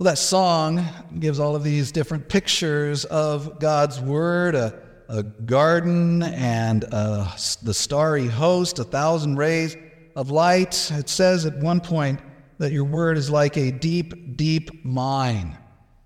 [0.00, 0.82] Well, that song
[1.18, 4.80] gives all of these different pictures of God's Word a,
[5.10, 9.76] a garden and uh, a, the starry host, a thousand rays
[10.16, 10.90] of light.
[10.94, 12.18] It says at one point
[12.56, 15.58] that your Word is like a deep, deep mine.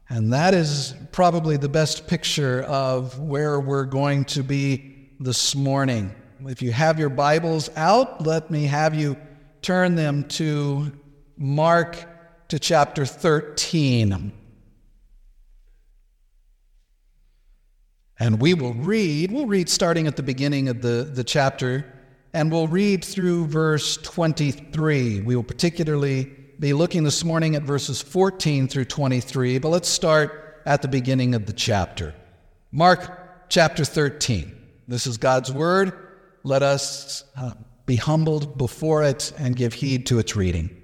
[0.08, 6.12] And that is probably the best picture of where we're going to be this morning.
[6.40, 9.16] If you have your Bibles out, let me have you
[9.62, 10.90] turn them to
[11.36, 12.08] Mark
[12.48, 14.32] to chapter 13.
[18.18, 21.84] And we will read, we'll read starting at the beginning of the, the chapter,
[22.32, 25.20] and we'll read through verse 23.
[25.22, 26.24] We will particularly
[26.60, 31.34] be looking this morning at verses 14 through 23, but let's start at the beginning
[31.34, 32.14] of the chapter.
[32.70, 34.54] Mark chapter 13.
[34.86, 35.92] This is God's word.
[36.44, 37.52] Let us uh,
[37.86, 40.83] be humbled before it and give heed to its reading.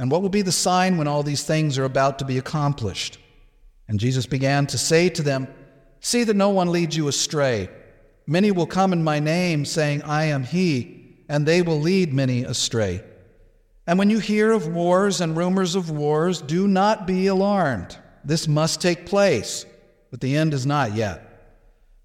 [0.00, 3.18] And what will be the sign when all these things are about to be accomplished?
[3.86, 5.46] And Jesus began to say to them,
[6.00, 7.68] See that no one leads you astray.
[8.26, 12.44] Many will come in my name, saying, I am he, and they will lead many
[12.44, 13.04] astray.
[13.86, 17.98] And when you hear of wars and rumors of wars, do not be alarmed.
[18.24, 19.66] This must take place,
[20.10, 21.26] but the end is not yet.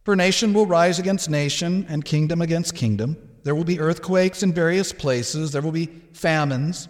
[0.03, 3.15] For nation will rise against nation, and kingdom against kingdom.
[3.43, 6.89] There will be earthquakes in various places, there will be famines.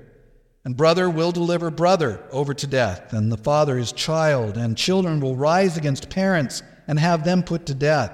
[0.63, 5.19] And brother will deliver brother over to death, and the father his child, and children
[5.19, 8.11] will rise against parents and have them put to death.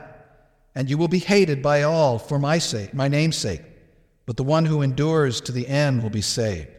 [0.74, 3.64] And you will be hated by all for my sake, my name's sake,
[4.26, 6.70] but the one who endures to the end will be saved.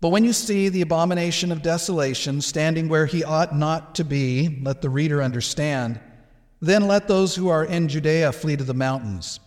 [0.00, 4.60] But when you see the abomination of desolation standing where he ought not to be,
[4.62, 5.98] let the reader understand,
[6.60, 9.40] then let those who are in Judea flee to the mountains.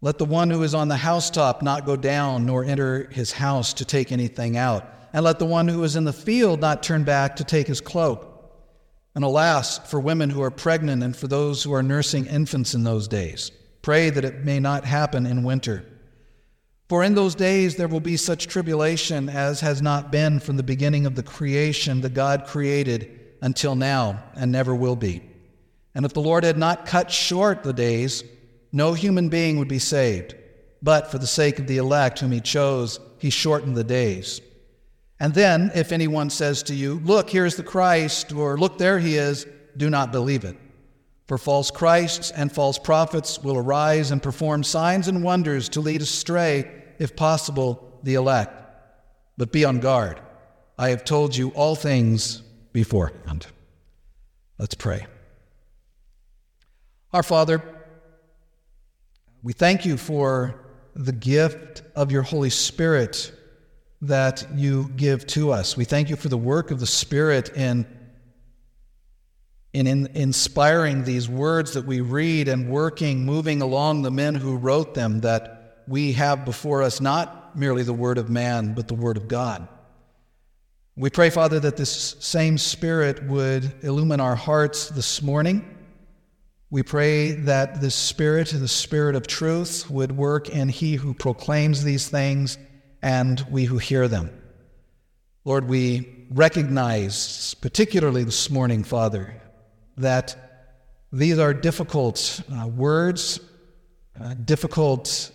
[0.00, 3.72] Let the one who is on the housetop not go down, nor enter his house
[3.74, 4.86] to take anything out.
[5.12, 7.80] And let the one who is in the field not turn back to take his
[7.80, 8.24] cloak.
[9.14, 12.84] And alas, for women who are pregnant and for those who are nursing infants in
[12.84, 13.50] those days.
[13.82, 15.84] Pray that it may not happen in winter.
[16.88, 20.62] For in those days there will be such tribulation as has not been from the
[20.62, 25.22] beginning of the creation that God created until now, and never will be.
[25.94, 28.22] And if the Lord had not cut short the days,
[28.72, 30.34] no human being would be saved,
[30.82, 34.40] but for the sake of the elect whom he chose, he shortened the days.
[35.20, 39.16] And then, if anyone says to you, Look, here's the Christ, or Look, there he
[39.16, 39.46] is,
[39.76, 40.56] do not believe it.
[41.26, 46.00] For false Christs and false prophets will arise and perform signs and wonders to lead
[46.00, 48.54] astray, if possible, the elect.
[49.36, 50.20] But be on guard.
[50.78, 52.42] I have told you all things
[52.72, 53.46] beforehand.
[54.58, 55.06] Let's pray.
[57.12, 57.62] Our Father,
[59.42, 63.32] we thank you for the gift of your Holy Spirit
[64.02, 65.76] that you give to us.
[65.76, 67.86] We thank you for the work of the Spirit in,
[69.72, 74.56] in, in inspiring these words that we read and working, moving along the men who
[74.56, 78.94] wrote them, that we have before us not merely the Word of man, but the
[78.94, 79.68] Word of God.
[80.96, 85.77] We pray, Father, that this same Spirit would illumine our hearts this morning
[86.70, 91.82] we pray that the Spirit, the Spirit of truth, would work in he who proclaims
[91.82, 92.58] these things
[93.00, 94.30] and we who hear them.
[95.46, 99.40] Lord, we recognize, particularly this morning, Father,
[99.96, 100.36] that
[101.10, 103.40] these are difficult uh, words,
[104.20, 105.30] uh, difficult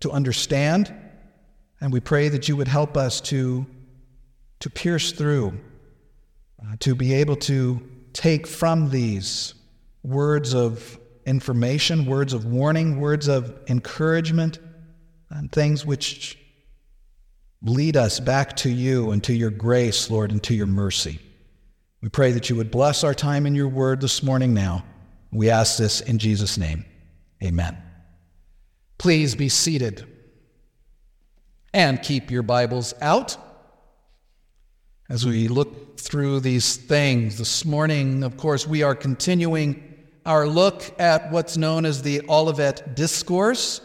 [0.00, 0.94] to understand,
[1.80, 3.64] and we pray that you would help us to,
[4.60, 5.58] to pierce through,
[6.60, 7.80] uh, to be able to
[8.12, 9.54] take from these
[10.04, 14.58] words of information, words of warning, words of encouragement,
[15.30, 16.38] and things which
[17.62, 21.18] lead us back to you and to your grace, Lord, and to your mercy.
[22.02, 24.84] We pray that you would bless our time in your word this morning now.
[25.32, 26.84] We ask this in Jesus' name.
[27.42, 27.78] Amen.
[28.98, 30.06] Please be seated
[31.72, 33.36] and keep your Bibles out.
[35.08, 39.93] As we look through these things this morning, of course, we are continuing
[40.26, 43.80] our look at what's known as the Olivet Discourse,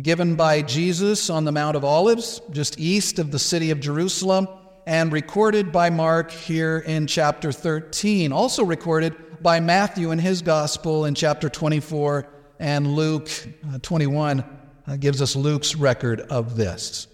[0.00, 4.46] given by Jesus on the Mount of Olives, just east of the city of Jerusalem
[4.86, 11.04] and recorded by Mark here in chapter 13, also recorded by Matthew in his gospel
[11.04, 12.28] in chapter 24,
[12.60, 13.28] and Luke
[13.68, 14.44] uh, 21
[14.86, 17.08] uh, gives us Luke's record of this.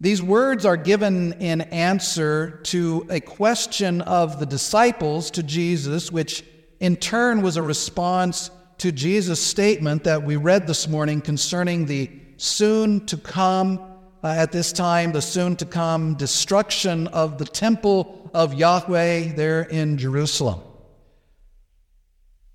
[0.00, 6.44] These words are given in answer to a question of the disciples to Jesus, which
[6.82, 12.10] in turn was a response to Jesus' statement that we read this morning concerning the
[12.38, 13.78] soon to come
[14.24, 19.62] uh, at this time the soon to come destruction of the temple of Yahweh there
[19.62, 20.58] in Jerusalem.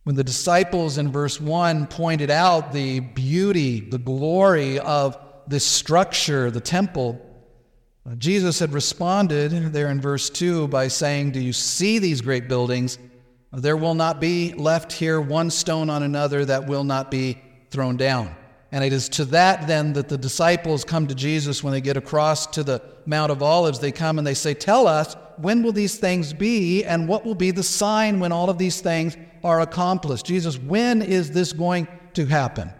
[0.03, 6.51] When the disciples in verse 1 pointed out the beauty, the glory of this structure,
[6.51, 7.21] the temple,
[8.05, 12.49] uh, Jesus had responded there in verse 2 by saying, Do you see these great
[12.49, 12.99] buildings?
[13.53, 17.97] There will not be left here one stone on another that will not be thrown
[17.97, 18.35] down.
[18.71, 21.95] And it is to that then that the disciples come to Jesus when they get
[21.95, 23.79] across to the Mount of Olives.
[23.79, 27.35] They come and they say, Tell us, when will these things be, and what will
[27.35, 30.25] be the sign when all of these things are accomplished?
[30.25, 32.73] Jesus, when is this going to happen?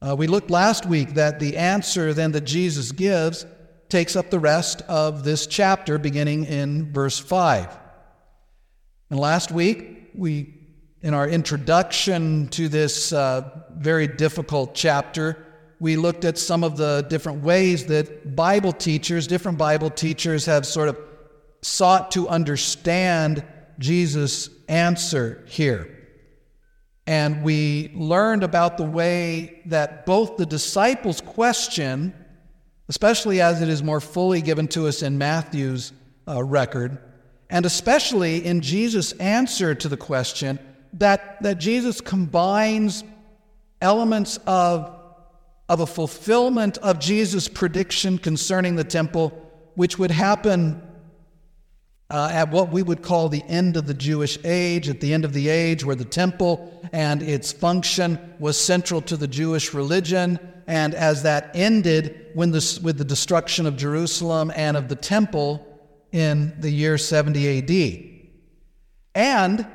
[0.00, 3.44] Uh, we looked last week that the answer then that Jesus gives
[3.88, 7.85] takes up the rest of this chapter, beginning in verse 5.
[9.10, 10.54] And last week, we
[11.02, 15.46] in our introduction to this uh, very difficult chapter,
[15.78, 20.66] we looked at some of the different ways that Bible teachers, different Bible teachers, have
[20.66, 20.98] sort of
[21.62, 23.44] sought to understand
[23.78, 25.92] Jesus' answer here.
[27.06, 32.14] And we learned about the way that both the disciples' question,
[32.88, 35.92] especially as it is more fully given to us in Matthew's
[36.26, 36.98] uh, record,
[37.48, 40.58] and especially in Jesus' answer to the question,
[40.94, 43.04] that, that Jesus combines
[43.80, 44.94] elements of,
[45.68, 49.30] of a fulfillment of Jesus' prediction concerning the temple,
[49.74, 50.82] which would happen
[52.08, 55.24] uh, at what we would call the end of the Jewish age, at the end
[55.24, 60.38] of the age where the temple and its function was central to the Jewish religion.
[60.68, 65.65] And as that ended when the, with the destruction of Jerusalem and of the temple
[66.16, 68.12] in the year 70 AD.
[69.14, 69.66] And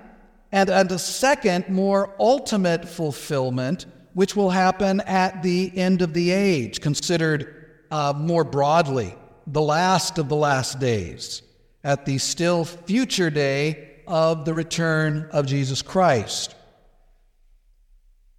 [0.51, 6.31] and, and a second, more ultimate fulfillment, which will happen at the end of the
[6.31, 9.15] age, considered uh, more broadly,
[9.47, 11.41] the last of the last days,
[11.83, 16.53] at the still future day of the return of Jesus Christ.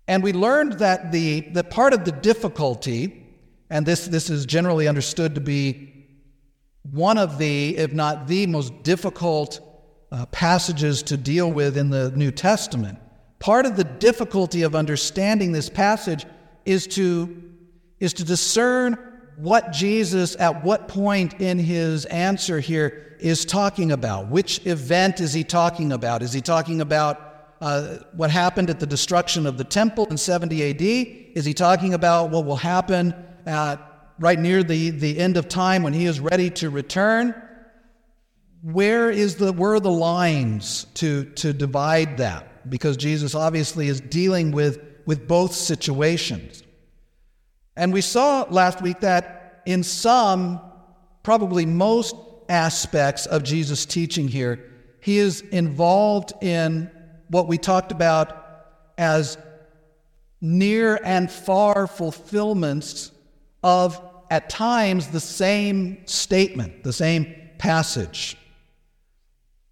[0.07, 3.27] And we learned that the, the part of the difficulty,
[3.71, 5.92] and this, this is generally understood to be
[6.91, 9.61] one of the, if not the most difficult
[10.11, 12.99] uh, passages to deal with in the New Testament.
[13.39, 16.27] Part of the difficulty of understanding this passage
[16.65, 17.43] is to,
[17.99, 18.99] is to discern
[19.37, 24.29] what Jesus, at what point in his answer here, is talking about.
[24.29, 26.23] Which event is he talking about?
[26.23, 30.71] Is he talking about uh, what happened at the destruction of the temple in 70
[30.71, 30.83] AD?
[31.37, 33.15] Is he talking about what will happen
[33.47, 33.81] at,
[34.23, 37.35] right near the, the end of time when he is ready to return?
[38.63, 42.71] where is the where are the lines to to divide that?
[42.71, 46.63] Because Jesus obviously is dealing with with both situations.
[47.77, 50.61] And we saw last week that in some,
[51.23, 52.15] probably most
[52.49, 56.91] aspects of Jesus' teaching here, he is involved in
[57.29, 58.39] what we talked about
[58.99, 59.39] as
[60.41, 63.11] near and far fulfillments
[63.63, 64.01] of,
[64.33, 68.39] at times, the same statement, the same passage.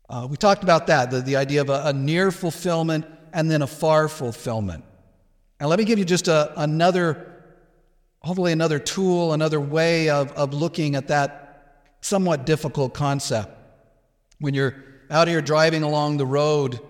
[0.06, 3.62] Uh, we talked about that, the, the idea of a, a, near fulfillment and then
[3.62, 4.84] a far fulfillment.
[5.58, 7.42] And let me give you just a, another,
[8.18, 13.48] hopefully, another tool, another way of, of looking at that somewhat difficult concept.
[14.40, 14.74] When you're
[15.08, 16.80] out here driving along the road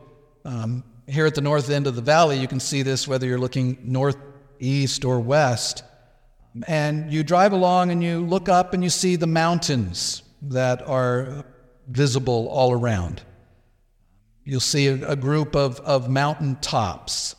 [0.45, 3.39] um, here at the north end of the valley, you can see this whether you're
[3.39, 4.17] looking north,
[4.59, 5.85] east, or west.
[6.67, 11.45] And you drive along and you look up and you see the mountains that are
[11.89, 13.23] visible all around.
[14.45, 17.37] You'll see a, group of, of mountain tops.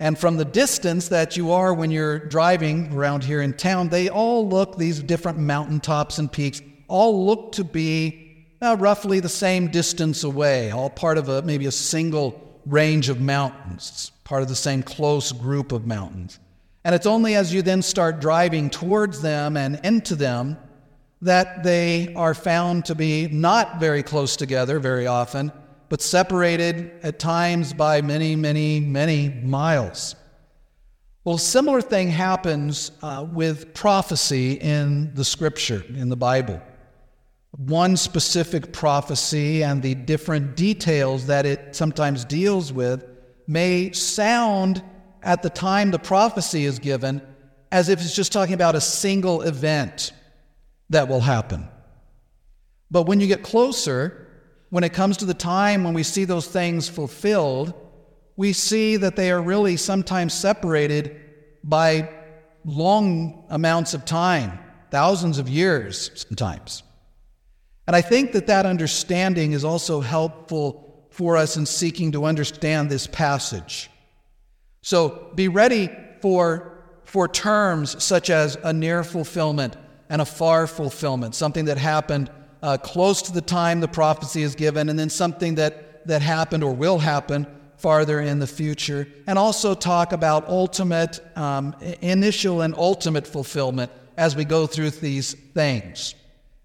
[0.00, 4.08] And from the distance that you are when you're driving around here in town, they
[4.08, 9.68] all look, these different mountaintops and peaks, all look to be uh, roughly the same
[9.68, 14.56] distance away, all part of a, maybe a single range of mountains, part of the
[14.56, 16.38] same close group of mountains.
[16.88, 20.56] And it's only as you then start driving towards them and into them
[21.20, 25.52] that they are found to be not very close together very often,
[25.90, 30.16] but separated at times by many, many, many miles.
[31.24, 36.58] Well, a similar thing happens uh, with prophecy in the scripture, in the Bible.
[37.50, 43.04] One specific prophecy and the different details that it sometimes deals with
[43.46, 44.82] may sound
[45.22, 47.22] at the time the prophecy is given
[47.70, 50.12] as if it's just talking about a single event
[50.90, 51.68] that will happen.
[52.90, 54.28] But when you get closer,
[54.70, 57.74] when it comes to the time when we see those things fulfilled,
[58.36, 61.20] we see that they are really sometimes separated
[61.64, 62.08] by
[62.64, 64.58] long amounts of time,
[64.90, 66.82] thousands of years sometimes.
[67.86, 72.90] And I think that that understanding is also helpful for us in seeking to understand
[72.90, 73.90] this passage.
[74.82, 79.76] So be ready for, for terms such as a near fulfillment
[80.08, 82.30] and a far fulfillment, something that happened
[82.62, 86.64] uh, close to the time the prophecy is given, and then something that, that happened
[86.64, 92.74] or will happen farther in the future, and also talk about ultimate, um, initial, and
[92.76, 96.16] ultimate fulfillment as we go through these things.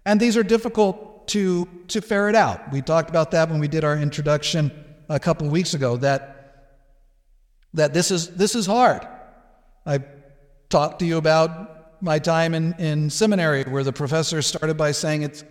[0.04, 2.72] And these are difficult to, to ferret out.
[2.72, 4.72] We talked about that when we did our introduction
[5.08, 6.33] a couple weeks ago, that,
[7.74, 9.06] that this, is, this is hard.
[9.84, 10.00] I
[10.68, 15.22] talked to you about my time in, in seminary where the professor started by saying
[15.22, 15.44] it's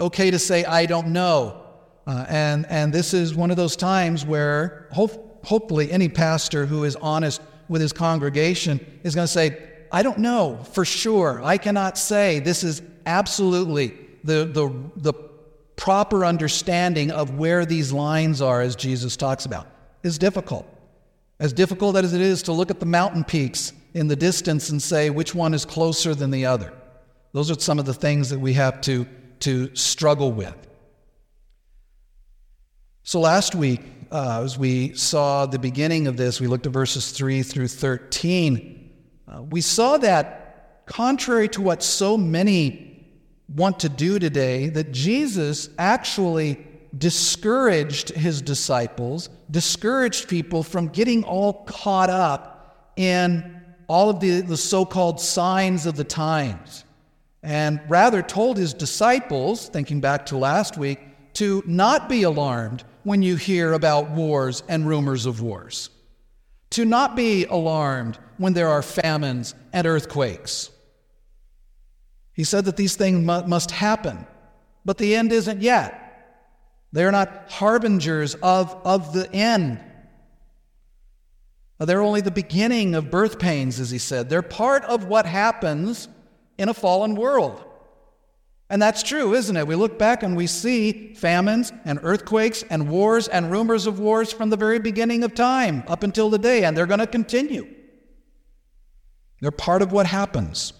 [0.00, 1.62] okay to say, I don't know.
[2.06, 6.84] Uh, and, and this is one of those times where hope, hopefully any pastor who
[6.84, 9.56] is honest with his congregation is going to say,
[9.90, 11.40] I don't know for sure.
[11.44, 15.12] I cannot say this is absolutely the, the, the
[15.76, 19.66] proper understanding of where these lines are, as Jesus talks about.
[20.02, 20.66] Is difficult.
[21.42, 24.80] As difficult as it is to look at the mountain peaks in the distance and
[24.80, 26.72] say which one is closer than the other.
[27.32, 29.06] Those are some of the things that we have to
[29.40, 30.54] to struggle with.
[33.02, 33.80] So last week,
[34.12, 38.92] uh, as we saw the beginning of this, we looked at verses 3 through 13.
[39.26, 43.04] Uh, we saw that, contrary to what so many
[43.52, 46.64] want to do today, that Jesus actually
[46.96, 54.56] discouraged his disciples, discouraged people from getting all caught up in all of the, the
[54.56, 56.84] so called signs of the times
[57.42, 61.00] and rather told his disciples, thinking back to last week,
[61.34, 65.90] to not be alarmed when you hear about wars and rumors of wars,
[66.70, 70.70] to not be alarmed when there are famines and earthquakes.
[72.32, 74.26] He said that these things must happen,
[74.84, 76.01] but the end isn't yet.
[76.92, 79.80] They're not harbingers of, of the end.
[81.78, 84.28] They're only the beginning of birth pains, as he said.
[84.28, 86.06] They're part of what happens
[86.58, 87.64] in a fallen world.
[88.70, 89.66] And that's true, isn't it?
[89.66, 94.32] We look back and we see famines and earthquakes and wars and rumors of wars
[94.32, 97.66] from the very beginning of time up until today, and they're going to continue.
[99.40, 100.72] They're part of what happens.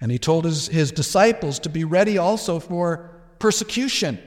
[0.00, 4.18] And he told his, his disciples to be ready also for persecution,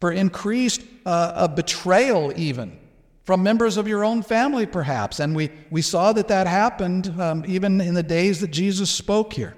[0.00, 2.78] for increased uh, betrayal, even
[3.26, 5.18] from members of your own family, perhaps.
[5.18, 9.32] And we, we saw that that happened um, even in the days that Jesus spoke
[9.32, 9.56] here.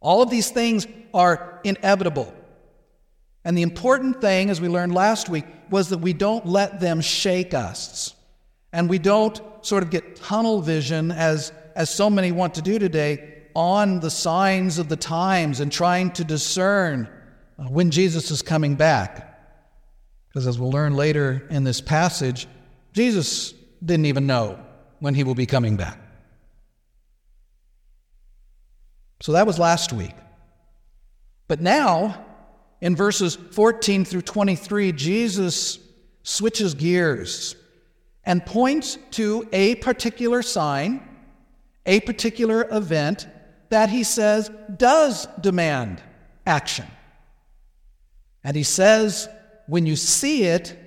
[0.00, 2.32] All of these things are inevitable.
[3.44, 7.02] And the important thing, as we learned last week, was that we don't let them
[7.02, 8.14] shake us.
[8.72, 12.78] And we don't sort of get tunnel vision, as, as so many want to do
[12.78, 17.06] today, on the signs of the times and trying to discern
[17.58, 19.30] Uh, when Jesus is coming back.
[20.28, 22.48] Because as we'll learn later in this passage,
[22.92, 23.52] Jesus
[23.84, 24.58] didn't even know
[24.98, 25.98] when he will be coming back.
[29.20, 30.14] So that was last week.
[31.46, 32.24] But now,
[32.80, 35.78] in verses 14 through 23, Jesus
[36.22, 37.54] switches gears
[38.24, 41.06] and points to a particular sign,
[41.86, 43.28] a particular event
[43.68, 46.02] that he says does demand
[46.46, 46.86] action.
[48.44, 49.28] And he says
[49.66, 50.78] when you see it,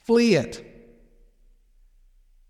[0.00, 0.68] flee it.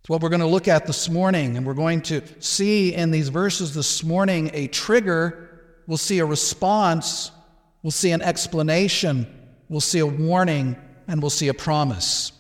[0.01, 3.13] It's what we're going to look at this morning, and we're going to see in
[3.13, 5.79] these verses this morning a trigger.
[5.87, 7.31] We'll see a response,
[7.85, 9.27] we'll see an explanation,
[9.69, 12.33] we'll see a warning, and we'll see a promise,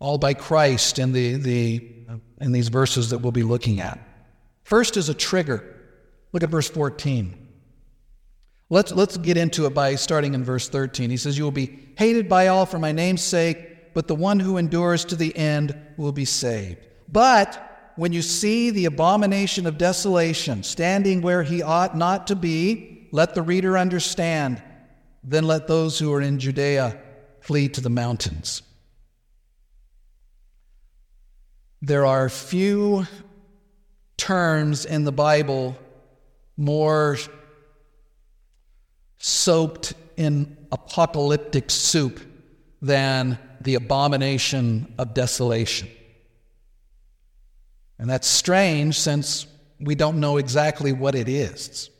[0.00, 1.92] all by Christ in the, the
[2.40, 3.98] in these verses that we'll be looking at.
[4.64, 5.64] First is a trigger.
[6.32, 7.45] Look at verse 14.
[8.68, 11.10] Let's, let's get into it by starting in verse 13.
[11.10, 14.40] He says, You will be hated by all for my name's sake, but the one
[14.40, 16.86] who endures to the end will be saved.
[17.08, 23.08] But when you see the abomination of desolation standing where he ought not to be,
[23.12, 24.62] let the reader understand.
[25.22, 27.00] Then let those who are in Judea
[27.40, 28.62] flee to the mountains.
[31.80, 33.06] There are few
[34.16, 35.76] terms in the Bible
[36.56, 37.16] more
[39.18, 42.20] soaked in apocalyptic soup
[42.82, 45.88] than the abomination of desolation.
[47.98, 49.46] And that's strange since
[49.80, 51.90] we don't know exactly what it is.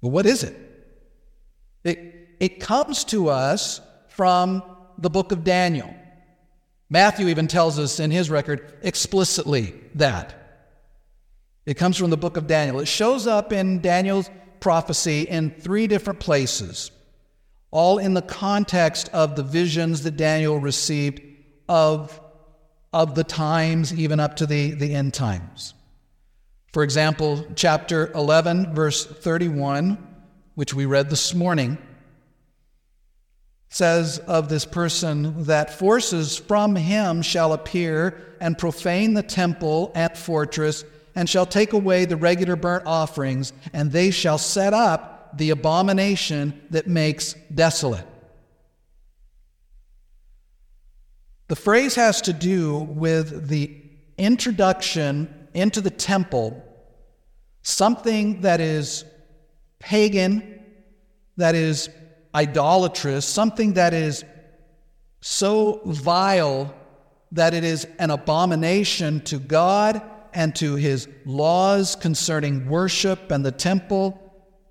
[0.00, 0.56] But what is it?
[1.84, 4.62] It, it comes to us from
[4.98, 5.94] the book of Daniel.
[6.90, 10.34] Matthew even tells us in his record explicitly that.
[11.66, 12.80] It comes from the book of Daniel.
[12.80, 16.90] It shows up in Daniel's prophecy in three different places,
[17.70, 21.20] all in the context of the visions that Daniel received
[21.68, 22.20] of,
[22.92, 25.74] of the times, even up to the, the end times.
[26.72, 29.98] For example, chapter 11, verse 31,
[30.54, 31.78] which we read this morning,
[33.70, 40.16] says of this person that forces from him shall appear and profane the temple and
[40.16, 40.84] fortress
[41.18, 46.62] and shall take away the regular burnt offerings, and they shall set up the abomination
[46.70, 48.06] that makes desolate.
[51.48, 53.74] The phrase has to do with the
[54.16, 56.62] introduction into the temple,
[57.62, 59.04] something that is
[59.80, 60.62] pagan,
[61.36, 61.90] that is
[62.32, 64.24] idolatrous, something that is
[65.20, 66.72] so vile
[67.32, 70.00] that it is an abomination to God
[70.38, 74.22] and to his laws concerning worship and the temple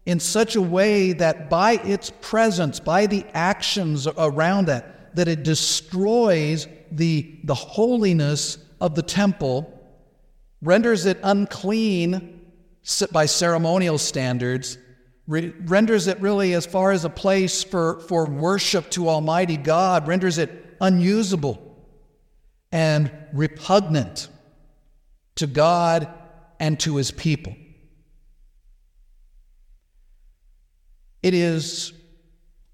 [0.05, 5.43] in such a way that by its presence, by the actions around that, that it
[5.43, 9.69] destroys the, the holiness of the temple,
[10.61, 12.39] renders it unclean
[13.11, 14.77] by ceremonial standards,
[15.27, 20.07] re- renders it really as far as a place for, for worship to Almighty God,
[20.07, 21.61] renders it unusable
[22.71, 24.29] and repugnant
[25.37, 26.07] to God
[26.59, 27.55] and to his people.
[31.23, 31.93] It is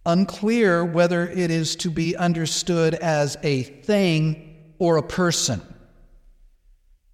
[0.06, 5.62] unclear whether it is to be understood as a thing or a person.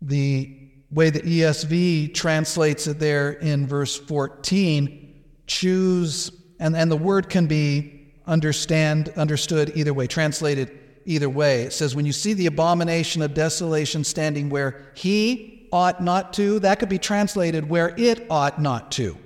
[0.01, 0.57] The
[0.91, 7.45] way the ESV translates it there in verse 14, choose, and, and the word can
[7.47, 10.78] be understand understood either way, translated
[11.09, 11.63] either way.
[11.63, 16.59] It says, when you see the abomination of desolation standing where he ought not to,
[16.59, 19.17] that could be translated where it ought not to.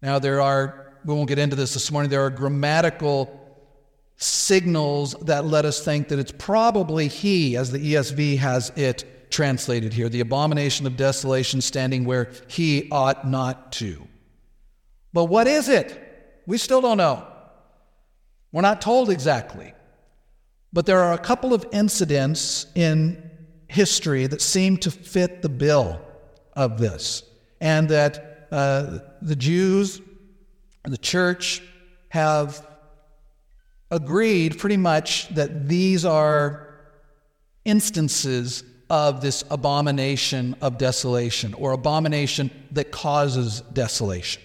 [0.00, 3.40] Now, there are, we won't get into this this morning, there are grammatical
[4.16, 9.92] signals that let us think that it's probably he, as the ESV has it translated
[9.92, 14.06] here, the abomination of desolation standing where he ought not to.
[15.12, 16.42] But what is it?
[16.46, 17.26] We still don't know.
[18.52, 19.74] We're not told exactly.
[20.72, 23.30] But there are a couple of incidents in
[23.68, 26.00] history that seem to fit the bill
[26.54, 27.22] of this,
[27.60, 30.00] and that uh, the Jews
[30.84, 31.62] and the church
[32.08, 32.66] have
[33.90, 36.74] agreed pretty much that these are
[37.64, 44.42] instances of this abomination of desolation or abomination that causes desolation.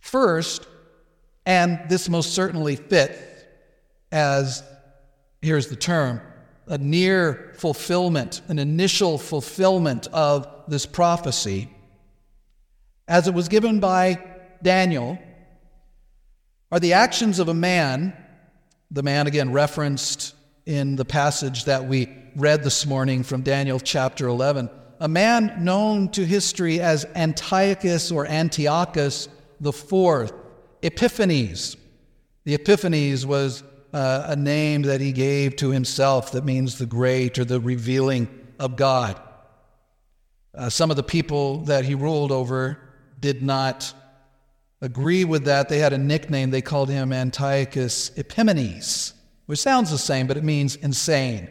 [0.00, 0.66] First,
[1.46, 3.18] and this most certainly fits
[4.10, 4.62] as
[5.42, 6.20] here's the term,
[6.66, 11.68] a near fulfillment, an initial fulfillment of this prophecy,
[13.08, 14.18] as it was given by
[14.62, 15.18] Daniel,
[16.70, 18.16] are the actions of a man,
[18.90, 24.28] the man again referenced in the passage that we read this morning from Daniel chapter
[24.28, 29.28] 11, a man known to history as Antiochus or Antiochus
[29.60, 30.32] the Fourth,
[30.82, 31.76] Epiphanes.
[32.44, 37.38] The Epiphanes was uh, a name that he gave to himself that means the great
[37.38, 38.28] or the revealing
[38.58, 39.20] of God.
[40.54, 42.78] Uh, some of the people that he ruled over
[43.20, 43.92] did not
[44.80, 45.68] agree with that.
[45.68, 46.50] They had a nickname.
[46.50, 49.12] They called him Antiochus Epimanes,
[49.46, 51.48] which sounds the same, but it means insane.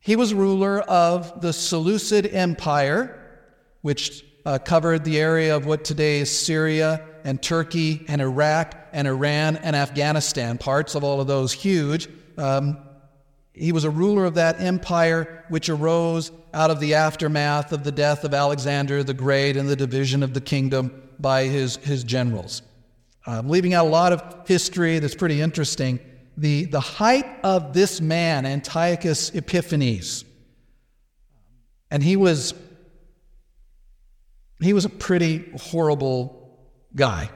[0.00, 3.16] He was ruler of the Seleucid Empire,
[3.82, 9.06] which uh, covered the area of what today is Syria and Turkey and Iraq and
[9.08, 12.08] Iran and Afghanistan, parts of all of those huge.
[12.36, 12.78] Um,
[13.52, 17.92] he was a ruler of that empire which arose out of the aftermath of the
[17.92, 22.62] death of Alexander the Great and the division of the kingdom by his, his generals.
[23.26, 26.00] I'm leaving out a lot of history that's pretty interesting.
[26.36, 30.24] The, the height of this man, Antiochus Epiphanes,
[31.90, 32.54] and he was
[34.62, 36.58] he was a pretty horrible
[36.94, 37.30] guy.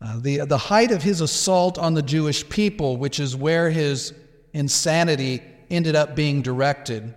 [0.00, 4.12] Uh, the, the height of his assault on the Jewish people, which is where his
[4.52, 7.14] insanity ended up being directed,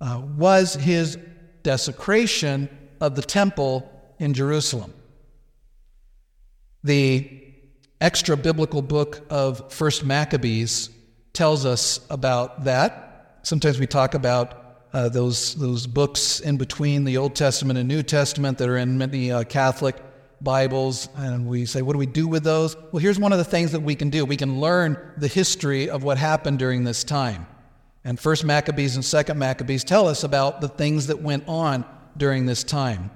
[0.00, 1.16] uh, was his
[1.62, 2.68] desecration
[3.00, 3.88] of the temple
[4.18, 4.92] in Jerusalem.
[6.84, 7.42] The
[8.00, 10.90] extra biblical book of First Maccabees
[11.32, 13.38] tells us about that.
[13.42, 14.58] Sometimes we talk about
[14.92, 18.98] uh, those those books in between the Old Testament and New Testament that are in
[18.98, 19.96] many uh, Catholic
[20.42, 22.76] Bibles, and we say, what do we do with those?
[22.90, 24.24] Well, here's one of the things that we can do.
[24.24, 27.46] We can learn the history of what happened during this time.
[28.04, 31.84] And First Maccabees and Second Maccabees tell us about the things that went on
[32.16, 33.10] during this time.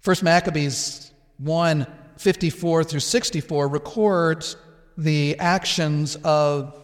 [0.00, 1.86] First Maccabees 1
[2.18, 4.56] 54 through 64 records
[4.96, 6.76] the actions of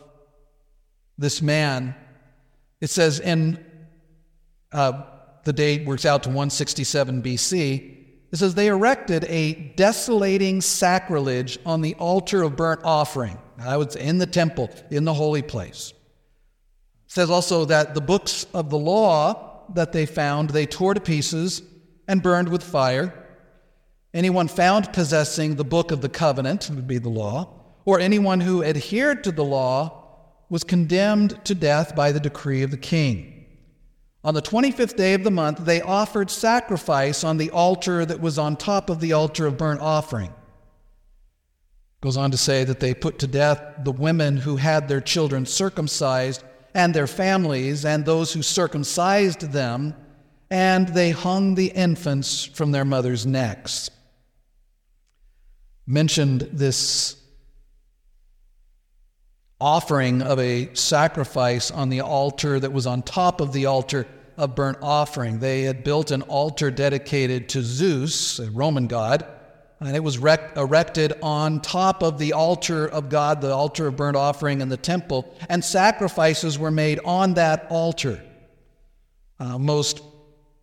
[1.18, 1.94] this man.
[2.80, 3.64] It says, in
[4.72, 5.02] uh,
[5.44, 7.93] the date works out to 167 BC.
[8.35, 13.38] It says, They erected a desolating sacrilege on the altar of burnt offering.
[13.61, 15.92] I say in the temple, in the holy place.
[17.07, 21.01] It says also that the books of the law that they found, they tore to
[21.01, 21.62] pieces
[22.09, 23.14] and burned with fire.
[24.12, 27.51] Anyone found possessing the book of the covenant, would be the law,
[27.85, 30.09] or anyone who adhered to the law,
[30.51, 33.34] was condemned to death by the decree of the king.
[34.24, 38.38] On the 25th day of the month, they offered sacrifice on the altar that was
[38.38, 40.32] on top of the altar of burnt offering.
[42.00, 45.44] Goes on to say that they put to death the women who had their children
[45.44, 46.42] circumcised
[46.74, 49.94] and their families and those who circumcised them,
[50.50, 53.90] and they hung the infants from their mothers' necks.
[55.87, 57.16] Mentioned this
[59.60, 64.06] offering of a sacrifice on the altar that was on top of the altar
[64.37, 65.38] of burnt offering.
[65.38, 69.27] They had built an altar dedicated to Zeus, a Roman god,
[69.81, 73.97] and it was rec- erected on top of the altar of God, the altar of
[73.97, 78.23] burnt offering in the temple, and sacrifices were made on that altar.
[79.38, 80.01] Uh, most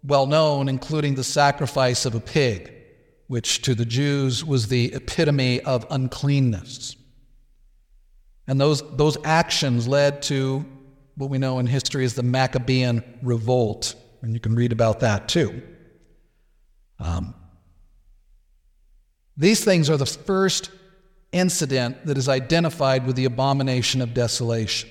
[0.04, 2.74] well known, including the sacrifice of a pig,
[3.28, 6.96] which to the Jews was the epitome of uncleanness.
[8.48, 10.66] And those, those actions led to
[11.16, 15.28] what we know in history as the Maccabean Revolt, and you can read about that
[15.28, 15.62] too.
[17.00, 17.34] Um,
[19.36, 20.70] these things are the first
[21.32, 24.90] incident that is identified with the abomination of desolation,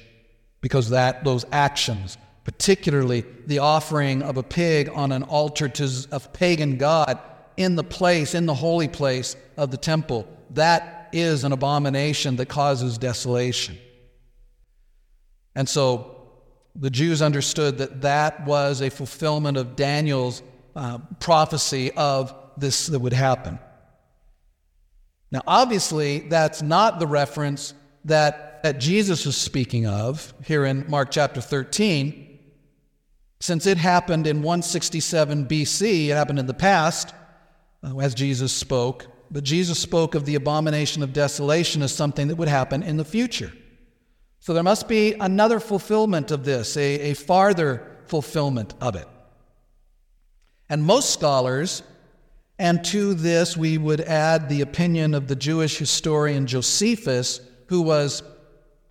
[0.61, 6.21] because that those actions, particularly the offering of a pig on an altar to a
[6.21, 7.19] pagan god
[7.57, 12.49] in the place, in the holy place of the temple, that is an abomination that
[12.49, 13.77] causes desolation.
[15.61, 16.17] And so
[16.75, 20.43] the Jews understood that that was a fulfillment of Daniel's
[20.75, 23.59] uh, prophecy of this that would happen.
[25.31, 27.75] Now, obviously, that's not the reference
[28.07, 32.39] that, that Jesus was speaking of here in Mark chapter 13.
[33.41, 37.13] Since it happened in 167 BC, it happened in the past,
[37.85, 42.37] uh, as Jesus spoke, but Jesus spoke of the abomination of desolation as something that
[42.37, 43.53] would happen in the future.
[44.41, 49.07] So there must be another fulfillment of this, a, a farther fulfillment of it.
[50.69, 51.83] And most scholars,
[52.59, 58.23] and to this we would add the opinion of the Jewish historian Josephus, who was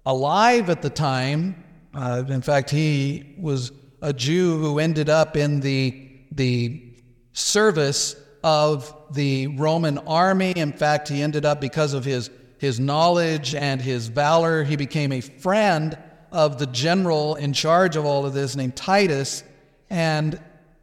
[0.05, 1.63] alive at the time.
[1.95, 3.71] Uh, in fact, he was
[4.03, 6.95] a Jew who ended up in the, the
[7.33, 10.51] service of the Roman army.
[10.51, 12.29] In fact, he ended up, because of his
[12.59, 14.63] his knowledge and his valor.
[14.63, 15.97] He became a friend
[16.31, 19.43] of the general in charge of all of this named Titus.
[19.89, 20.39] And,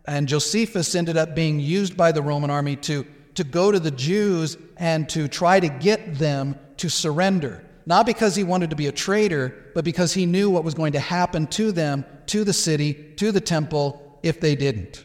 [0.06, 3.90] and Josephus ended up being used by the Roman army to, to go to the
[3.90, 7.62] Jews and to try to get them to surrender.
[7.84, 10.92] Not because he wanted to be a traitor, but because he knew what was going
[10.94, 15.04] to happen to them, to the city, to the temple, if they didn't.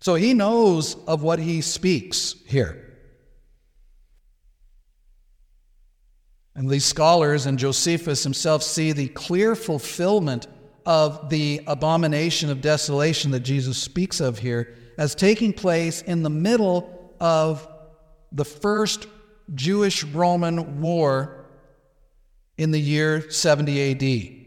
[0.00, 2.91] So he knows of what he speaks here.
[6.54, 10.46] And these scholars and Josephus himself see the clear fulfillment
[10.84, 16.30] of the abomination of desolation that Jesus speaks of here as taking place in the
[16.30, 17.66] middle of
[18.32, 19.06] the first
[19.54, 21.46] Jewish Roman war
[22.58, 24.44] in the year 70 AD.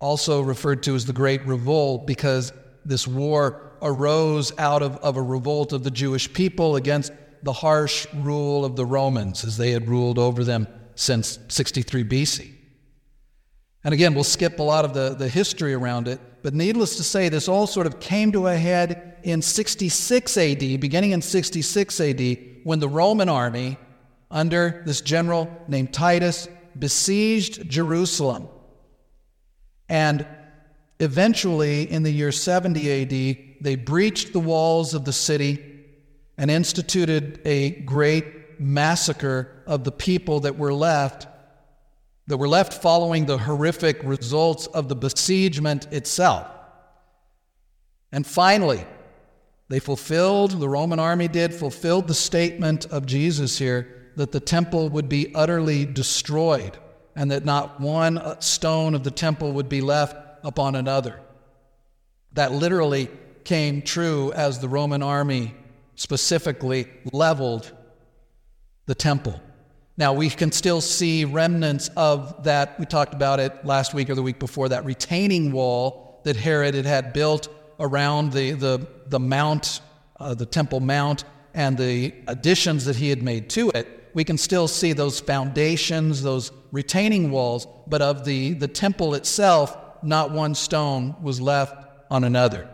[0.00, 2.52] also referred to as the Great Revolt because
[2.84, 8.06] this war arose out of, of a revolt of the Jewish people against the harsh
[8.14, 12.52] rule of the Romans as they had ruled over them since 63 BC.
[13.84, 17.02] And again, we'll skip a lot of the, the history around it, but needless to
[17.02, 22.00] say, this all sort of came to a head in 66 AD, beginning in 66
[22.00, 23.76] AD, when the Roman army,
[24.30, 28.48] under this general named Titus, besieged Jerusalem.
[29.88, 30.26] And
[31.00, 35.58] eventually, in the year 70 AD, they breached the walls of the city
[36.38, 41.26] and instituted a great massacre of the people that were left
[42.28, 46.46] that were left following the horrific results of the besiegement itself.
[48.12, 48.86] And finally,
[49.68, 54.88] they fulfilled, the Roman army did, fulfilled the statement of Jesus here that the temple
[54.90, 56.76] would be utterly destroyed
[57.16, 61.20] and that not one stone of the temple would be left upon another.
[62.34, 63.08] That literally
[63.44, 65.54] came true as the Roman army
[65.96, 67.72] specifically leveled
[68.86, 69.40] the temple.
[69.96, 72.78] Now, we can still see remnants of that.
[72.80, 76.74] We talked about it last week or the week before that retaining wall that Herod
[76.74, 79.80] had, had built around the, the, the mount,
[80.18, 84.10] uh, the Temple Mount, and the additions that he had made to it.
[84.14, 89.76] We can still see those foundations, those retaining walls, but of the, the temple itself,
[90.02, 92.68] not one stone was left on another.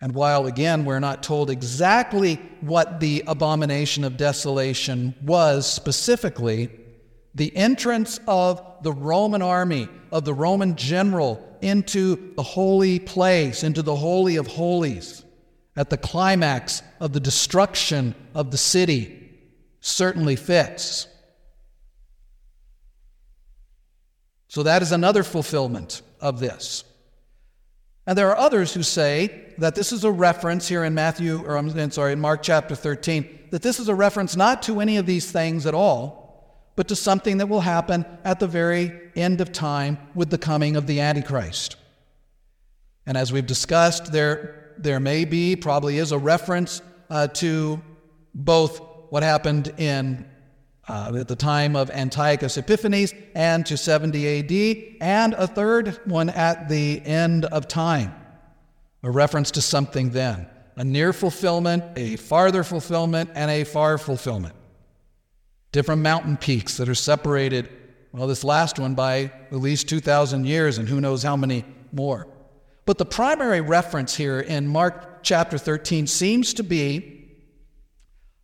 [0.00, 6.70] And while, again, we're not told exactly what the abomination of desolation was specifically,
[7.34, 13.82] the entrance of the Roman army, of the Roman general into the holy place, into
[13.82, 15.22] the Holy of Holies,
[15.76, 19.30] at the climax of the destruction of the city,
[19.80, 21.06] certainly fits.
[24.48, 26.84] So that is another fulfillment of this.
[28.10, 31.56] And there are others who say that this is a reference here in Matthew, or
[31.56, 35.06] I'm sorry, in Mark chapter 13, that this is a reference not to any of
[35.06, 39.52] these things at all, but to something that will happen at the very end of
[39.52, 41.76] time with the coming of the Antichrist.
[43.06, 47.80] And as we've discussed, there, there may be, probably is, a reference uh, to
[48.34, 50.28] both what happened in
[50.90, 56.28] uh, at the time of Antiochus Epiphanes and to 70 AD, and a third one
[56.30, 58.12] at the end of time,
[59.04, 60.48] a reference to something then.
[60.74, 64.54] A near fulfillment, a farther fulfillment, and a far fulfillment.
[65.70, 67.68] Different mountain peaks that are separated,
[68.12, 72.26] well, this last one by at least 2,000 years, and who knows how many more.
[72.84, 77.19] But the primary reference here in Mark chapter 13 seems to be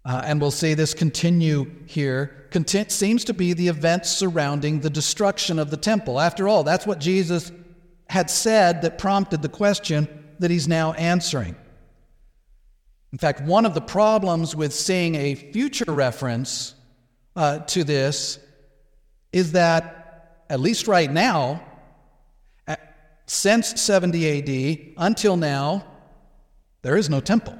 [0.06, 4.88] uh, and we'll see this continue here, content seems to be the events surrounding the
[4.88, 6.20] destruction of the temple.
[6.20, 7.50] After all, that's what Jesus
[8.08, 10.06] had said that prompted the question
[10.38, 11.56] that he's now answering.
[13.10, 16.76] In fact, one of the problems with seeing a future reference
[17.34, 18.38] uh, to this
[19.32, 21.64] is that, at least right now,
[23.26, 25.84] since 70 AD until now,
[26.82, 27.58] there is no temple.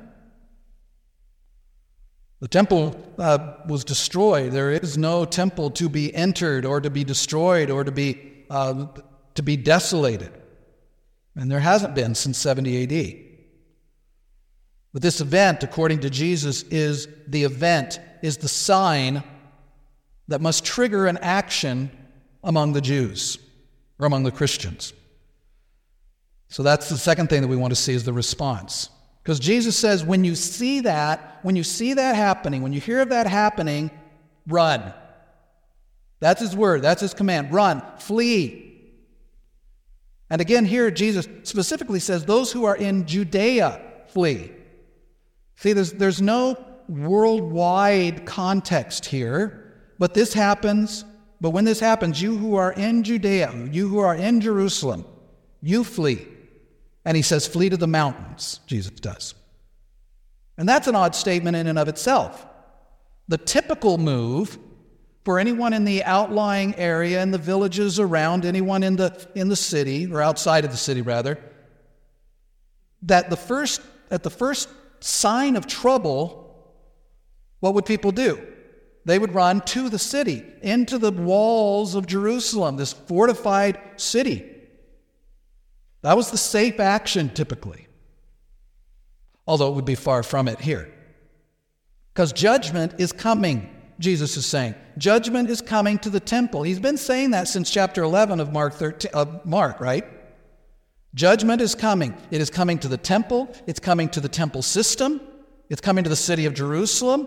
[2.40, 4.53] The temple uh, was destroyed.
[4.53, 8.87] There is no temple to be entered or to be destroyed or to be, uh,
[9.35, 10.31] to be desolated.
[11.35, 13.27] And there hasn't been since 70 AD.
[14.92, 19.22] But this event, according to Jesus, is the event, is the sign
[20.29, 21.90] that must trigger an action
[22.42, 23.38] among the Jews
[23.99, 24.92] or among the Christians.
[26.49, 28.88] So that's the second thing that we want to see is the response.
[29.27, 33.01] Because Jesus says, when you see that, when you see that happening, when you hear
[33.01, 33.91] of that happening,
[34.47, 34.95] run.
[36.21, 37.53] That's his word, that's his command.
[37.53, 38.85] Run, flee.
[40.31, 44.53] And again, here Jesus specifically says, those who are in Judea, flee.
[45.57, 51.05] See, there's, there's no worldwide context here, but this happens.
[51.41, 55.05] But when this happens, you who are in Judea, you who are in Jerusalem,
[55.62, 56.29] you flee.
[57.07, 59.35] And he says, Flee to the mountains, Jesus does.
[60.59, 62.45] And that's an odd statement in and of itself.
[63.29, 64.59] The typical move
[65.25, 69.57] for anyone in the outlying area, in the villages around, anyone in the, in the
[69.57, 71.38] city, or outside of the city rather,
[73.03, 74.69] that the first, at the first
[75.01, 76.75] sign of trouble,
[77.61, 78.45] what would people do?
[79.05, 84.56] They would run to the city, into the walls of Jerusalem, this fortified city.
[86.07, 87.88] That was the safe action typically,
[89.45, 90.88] although it would be far from it here.
[92.14, 93.69] Because judgment is coming.
[93.99, 94.77] Jesus is saying.
[94.99, 96.62] Judgment is coming to the temple.
[96.62, 100.05] He's been saying that since chapter 11 of Mark, 13, uh, Mark, right?
[101.16, 102.16] Judgment is coming.
[102.31, 105.21] It is coming to the temple, it's coming to the temple system,
[105.69, 107.27] it's coming to the city of Jerusalem,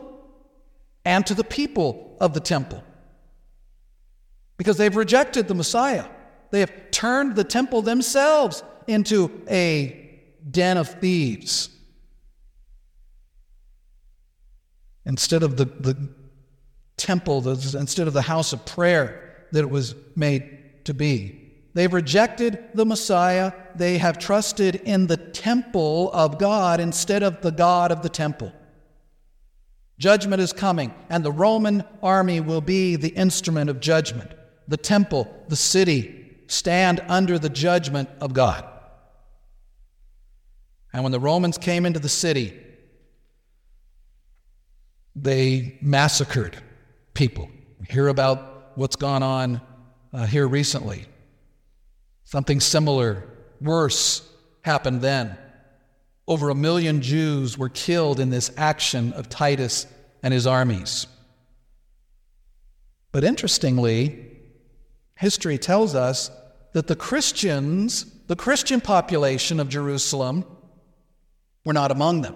[1.03, 2.81] and to the people of the temple.
[4.55, 6.05] Because they've rejected the Messiah.
[6.51, 11.69] They have turned the temple themselves into a den of thieves.
[15.05, 16.09] Instead of the, the
[16.97, 21.35] temple, the, instead of the house of prayer that it was made to be.
[21.73, 23.53] They've rejected the Messiah.
[23.75, 28.51] They have trusted in the temple of God instead of the God of the temple.
[29.97, 34.31] Judgment is coming, and the Roman army will be the instrument of judgment.
[34.67, 36.18] The temple, the city,
[36.49, 38.65] stand under the judgment of God.
[40.91, 42.53] And when the Romans came into the city,
[45.15, 46.57] they massacred
[47.13, 47.49] people.
[47.79, 49.61] We hear about what's gone on
[50.11, 51.05] uh, here recently.
[52.23, 53.23] Something similar,
[53.61, 54.27] worse,
[54.63, 55.37] happened then.
[56.27, 59.85] Over a million Jews were killed in this action of Titus
[60.23, 61.07] and his armies.
[63.11, 64.27] But interestingly,
[65.15, 66.31] history tells us
[66.73, 70.45] that the Christians, the Christian population of Jerusalem,
[71.65, 72.35] were not among them.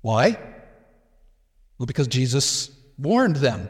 [0.00, 0.38] Why?
[1.78, 3.68] Well, because Jesus warned them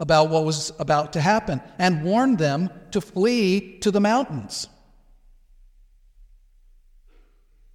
[0.00, 4.68] about what was about to happen and warned them to flee to the mountains.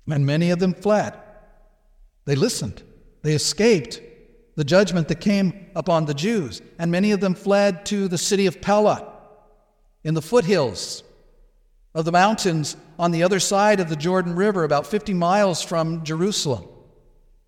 [0.08, 1.18] And many of them fled.
[2.26, 2.84] They listened,
[3.24, 4.02] they escaped
[4.56, 8.46] the judgment that came upon the Jews, and many of them fled to the city
[8.46, 9.19] of Pella
[10.04, 11.04] in the foothills
[11.94, 16.04] of the mountains on the other side of the Jordan River, about 50 miles from
[16.04, 16.66] Jerusalem.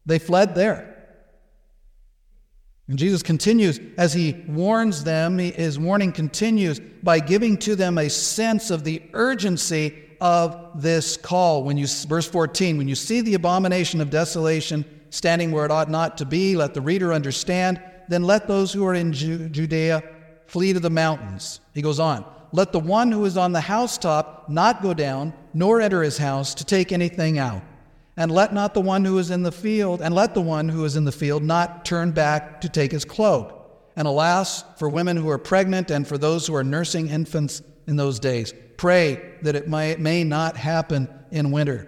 [0.06, 0.88] They fled there.
[2.88, 8.10] And Jesus continues as he warns them, his warning continues by giving to them a
[8.10, 11.64] sense of the urgency of this call.
[11.64, 15.90] When you verse 14, when you see the abomination of desolation standing where it ought
[15.90, 20.04] not to be, let the reader understand, then let those who are in Judea
[20.48, 21.62] flee to the mountains.
[21.74, 25.82] He goes on, let the one who is on the housetop not go down, nor
[25.82, 27.62] enter his house to take anything out.
[28.18, 30.84] And let not the one who is in the field, and let the one who
[30.84, 33.58] is in the field not turn back to take his cloak.
[33.96, 37.96] And alas, for women who are pregnant and for those who are nursing infants in
[37.96, 41.88] those days, pray that it may, may not happen in winter.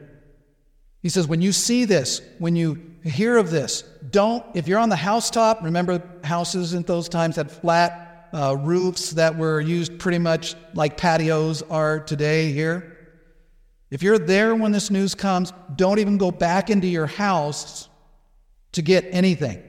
[1.02, 4.90] He says, when you see this, when you hear of this, don't, if you're on
[4.90, 10.18] the housetop, remember houses in those times had flat uh, roofs that were used pretty
[10.18, 12.98] much like patios are today here.
[13.92, 17.88] If you're there when this news comes, don't even go back into your house
[18.72, 19.62] to get anything.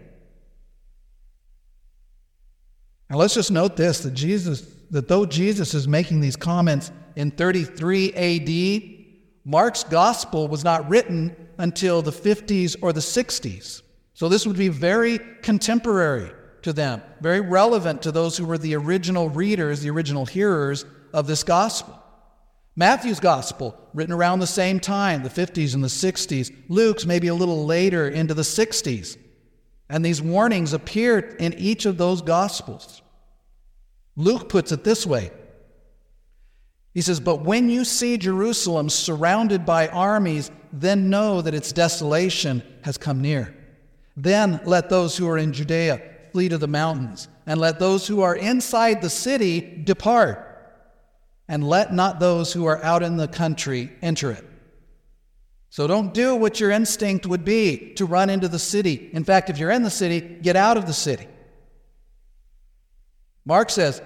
[3.11, 7.31] Now let's just note this that Jesus that though Jesus is making these comments in
[7.33, 9.07] 33 AD,
[9.45, 13.83] Mark's gospel was not written until the 50s or the 60s.
[14.15, 16.31] So this would be very contemporary
[16.65, 21.27] to them, very relevant to those who were the original readers, the original hearers of
[21.27, 22.03] this gospel.
[22.75, 26.53] Matthew's gospel, written around the same time, the 50s and the 60s.
[26.69, 29.19] Luke's maybe a little later into the 60s.
[29.91, 33.03] And these warnings appear in each of those gospels.
[34.17, 35.33] Luke puts it this way
[36.95, 42.63] He says, But when you see Jerusalem surrounded by armies, then know that its desolation
[42.85, 43.55] has come near.
[44.17, 48.21] Then let those who are in Judea flee to the mountains, and let those who
[48.21, 50.41] are inside the city depart
[51.47, 54.45] and let not those who are out in the country enter it.
[55.71, 59.11] So don't do what your instinct would be to run into the city.
[59.13, 61.29] In fact, if you're in the city, get out of the city.
[63.45, 64.03] Mark says,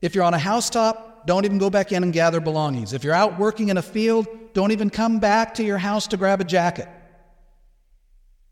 [0.00, 2.92] if you're on a housetop, don't even go back in and gather belongings.
[2.92, 6.16] If you're out working in a field, don't even come back to your house to
[6.16, 6.86] grab a jacket.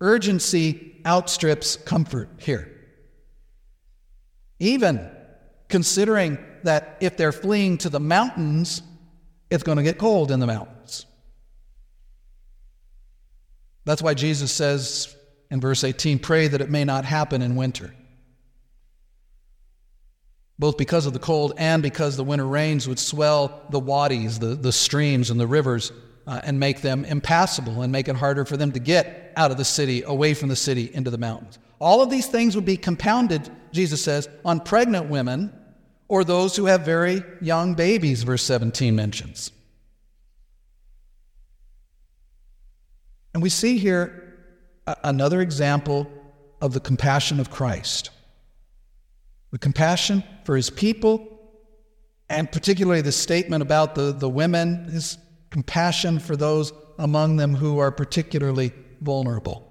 [0.00, 2.74] Urgency outstrips comfort here.
[4.58, 5.10] Even
[5.68, 8.82] considering that if they're fleeing to the mountains,
[9.50, 11.06] it's going to get cold in the mountains.
[13.84, 15.14] That's why Jesus says
[15.50, 17.94] in verse 18, pray that it may not happen in winter.
[20.58, 24.56] Both because of the cold and because the winter rains would swell the wadis, the,
[24.56, 25.92] the streams, and the rivers,
[26.26, 29.56] uh, and make them impassable and make it harder for them to get out of
[29.56, 31.58] the city, away from the city, into the mountains.
[31.80, 35.52] All of these things would be compounded, Jesus says, on pregnant women
[36.08, 39.52] or those who have very young babies, verse 17 mentions.
[43.34, 44.36] And we see here
[45.04, 46.10] another example
[46.60, 48.10] of the compassion of Christ.
[49.52, 51.38] The compassion for his people,
[52.28, 55.18] and particularly the statement about the, the women, his
[55.50, 59.67] compassion for those among them who are particularly vulnerable.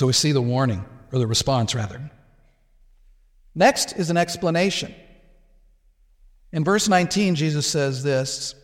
[0.00, 0.82] So we see the warning,
[1.12, 2.10] or the response, rather.
[3.54, 4.94] Next is an explanation.
[6.52, 8.54] In verse 19, Jesus says this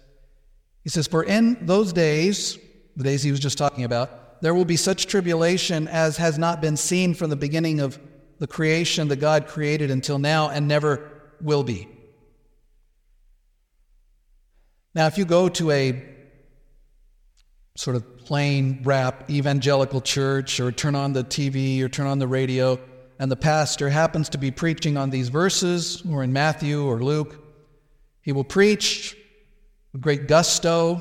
[0.82, 2.59] He says, For in those days,
[2.97, 6.62] the days he was just talking about, there will be such tribulation as has not
[6.62, 8.01] been seen from the beginning of
[8.39, 11.11] the creation that God created until now and never
[11.43, 11.87] will be.
[14.95, 16.03] Now, if you go to a
[17.76, 22.27] sort of plain wrap evangelical church or turn on the TV or turn on the
[22.27, 22.77] radio,
[23.20, 27.41] and the pastor happens to be preaching on these verses or in Matthew or Luke,
[28.22, 29.16] he will preach
[29.93, 31.01] with great gusto,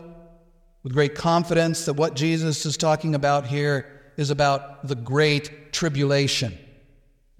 [0.84, 6.56] with great confidence that what Jesus is talking about here is about the great tribulation.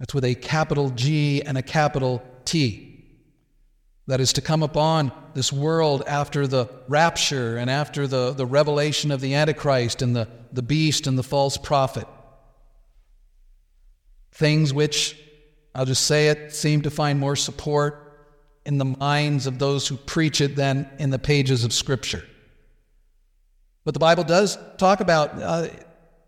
[0.00, 3.04] That's with a capital G and a capital T.
[4.08, 9.12] That is to come upon this world after the rapture and after the, the revelation
[9.12, 12.08] of the Antichrist and the, the beast and the false prophet.
[14.32, 15.14] Things which,
[15.74, 18.02] I'll just say it, seem to find more support
[18.64, 22.24] in the minds of those who preach it than in the pages of Scripture.
[23.84, 25.68] But the Bible does talk about uh,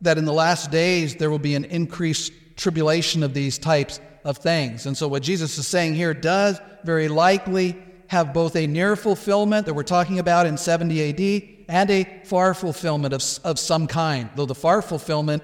[0.03, 4.37] that in the last days there will be an increased tribulation of these types of
[4.37, 4.85] things.
[4.85, 7.77] And so, what Jesus is saying here does very likely
[8.09, 12.55] have both a near fulfillment that we're talking about in 70 AD and a far
[12.55, 14.31] fulfillment of, of some kind.
[14.35, 15.43] Though the far fulfillment,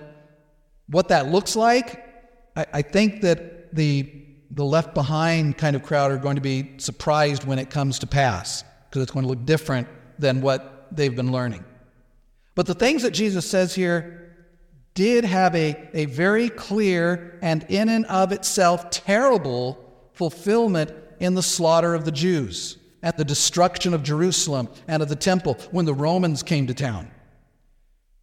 [0.89, 2.05] what that looks like,
[2.57, 6.75] I, I think that the the left behind kind of crowd are going to be
[6.79, 9.89] surprised when it comes to pass because it's going to look different
[10.19, 11.65] than what they've been learning.
[12.55, 14.37] But the things that Jesus says here
[14.95, 19.77] did have a, a very clear and in and of itself terrible
[20.13, 20.93] fulfillment
[21.25, 25.59] in the slaughter of the Jews, at the destruction of Jerusalem and of the temple
[25.71, 27.11] when the Romans came to town.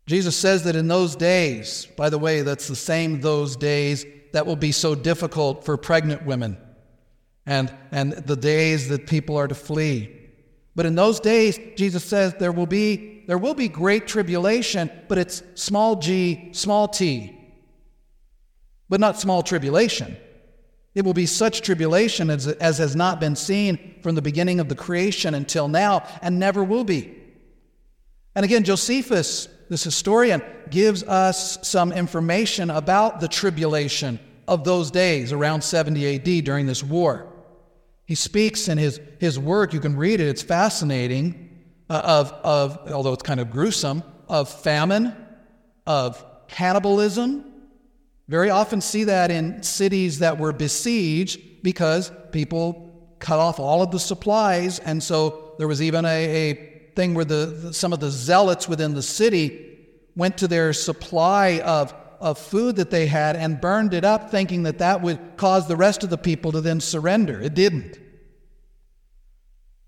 [0.07, 4.45] Jesus says that in those days, by the way, that's the same those days that
[4.45, 6.57] will be so difficult for pregnant women
[7.45, 10.17] and, and the days that people are to flee.
[10.75, 15.17] But in those days, Jesus says there will be, there will be great tribulation, but
[15.17, 17.37] it's small g, small t,
[18.89, 20.17] but not small tribulation.
[20.93, 24.67] It will be such tribulation as, as has not been seen from the beginning of
[24.69, 27.17] the creation until now and never will be.
[28.35, 35.31] And again, Josephus this historian gives us some information about the tribulation of those days
[35.31, 37.31] around 70 AD during this war.
[38.03, 42.91] He speaks in his, his work, you can read it, it's fascinating, uh, of, of,
[42.91, 45.15] although it's kind of gruesome, of famine,
[45.87, 47.50] of cannibalism.
[48.28, 53.91] Very often see that in cities that were besieged because people cut off all of
[53.91, 56.53] the supplies, and so there was even a, a
[56.95, 59.78] thing where the, the, some of the zealots within the city
[60.15, 64.63] went to their supply of, of food that they had and burned it up, thinking
[64.63, 67.39] that that would cause the rest of the people to then surrender.
[67.39, 67.99] It didn't.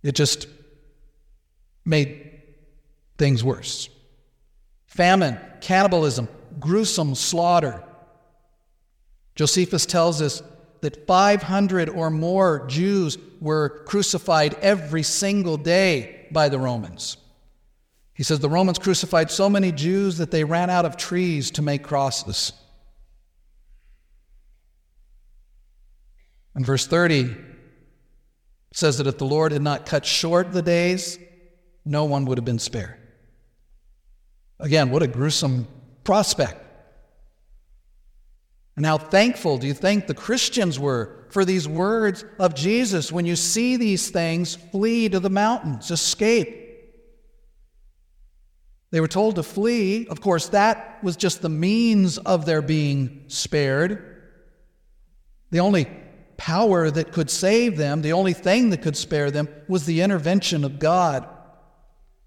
[0.02, 0.48] It just
[1.86, 2.42] made
[3.18, 3.90] things worse.
[4.86, 6.28] Famine, cannibalism,
[6.60, 7.84] gruesome slaughter.
[9.36, 10.42] Josephus tells us
[10.82, 17.18] that 500 or more Jews were crucified every single day by the Romans.
[18.14, 21.62] He says the Romans crucified so many Jews that they ran out of trees to
[21.62, 22.54] make crosses.
[26.56, 27.36] And verse 30
[28.72, 31.18] says that if the Lord had not cut short the days,
[31.86, 33.00] no one would have been spared.
[34.60, 35.68] Again, what a gruesome
[36.04, 36.63] prospect.
[38.76, 43.12] And how thankful do you think the Christians were for these words of Jesus?
[43.12, 46.62] When you see these things, flee to the mountains, escape.
[48.90, 50.08] They were told to flee.
[50.08, 54.22] Of course, that was just the means of their being spared.
[55.52, 55.88] The only
[56.38, 60.64] power that could save them, the only thing that could spare them, was the intervention
[60.64, 61.28] of God,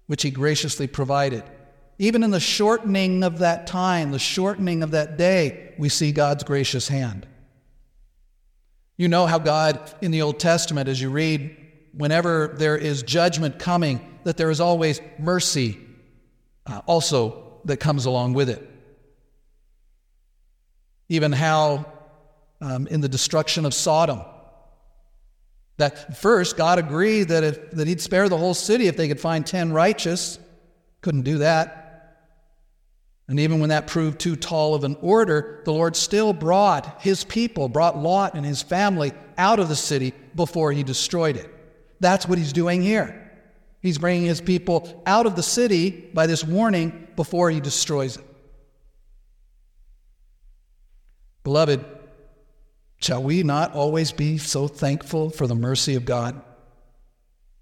[0.07, 1.43] which He graciously provided.
[1.99, 6.43] Even in the shortening of that time, the shortening of that day, we see God's
[6.43, 7.25] gracious hand.
[8.97, 11.55] You know how God in the Old Testament, as you read,
[11.93, 15.79] whenever there is judgment coming, that there is always mercy
[16.67, 18.67] uh, also that comes along with it.
[21.09, 21.85] Even how
[22.61, 24.21] um, in the destruction of Sodom,
[25.77, 29.19] that first God agreed that, if, that He'd spare the whole city if they could
[29.19, 30.39] find 10 righteous.
[31.01, 31.86] Couldn't do that.
[33.27, 37.23] And even when that proved too tall of an order, the Lord still brought his
[37.25, 41.53] people, brought Lot and his family out of the city before he destroyed it.
[41.99, 43.23] That's what he's doing here.
[43.81, 48.23] He's bringing his people out of the city by this warning before he destroys it.
[51.43, 51.83] Beloved,
[52.99, 56.41] shall we not always be so thankful for the mercy of God?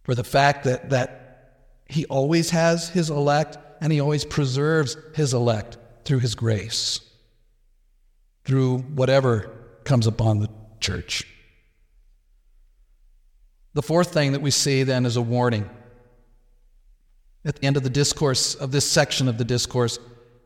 [0.03, 5.32] For the fact that, that he always has his elect and he always preserves his
[5.32, 7.02] elect through his grace,
[8.44, 9.52] through whatever
[9.84, 11.28] comes upon the church.
[13.76, 15.70] The fourth thing that we see then is a warning.
[17.46, 20.00] At the end of the discourse, of this section of the discourse,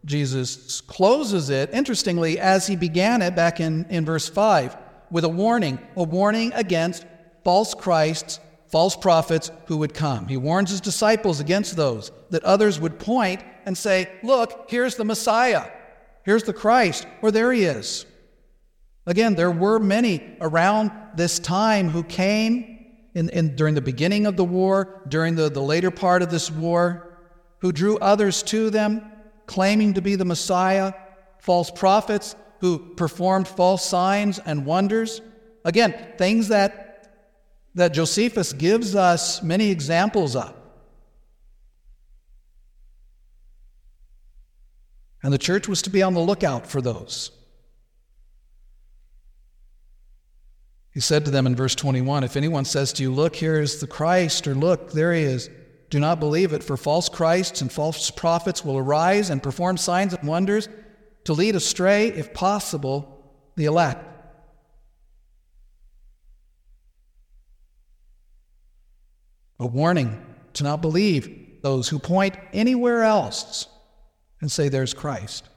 [0.03, 4.75] Jesus closes it, interestingly, as he began it back in, in verse 5,
[5.11, 7.05] with a warning, a warning against
[7.45, 10.27] false Christs, false prophets who would come.
[10.27, 15.05] He warns his disciples against those, that others would point and say, Look, here's the
[15.05, 15.69] Messiah,
[16.23, 18.05] here's the Christ, or there he is.
[19.05, 22.77] Again, there were many around this time who came
[23.15, 26.51] in, in, during the beginning of the war, during the, the later part of this
[26.51, 27.17] war,
[27.59, 29.11] who drew others to them,
[29.47, 30.93] claiming to be the Messiah,
[31.39, 35.21] false prophets who performed false signs and wonders.
[35.65, 36.88] Again, things that,
[37.79, 40.53] that Josephus gives us many examples of.
[45.23, 47.31] And the church was to be on the lookout for those.
[50.93, 53.79] He said to them in verse 21 If anyone says to you, Look, here is
[53.79, 55.49] the Christ, or Look, there he is,
[55.89, 60.13] do not believe it, for false Christs and false prophets will arise and perform signs
[60.13, 60.67] and wonders
[61.23, 63.23] to lead astray, if possible,
[63.55, 64.05] the elect.
[69.59, 73.67] A warning to not believe those who point anywhere else
[74.41, 75.47] and say there's Christ.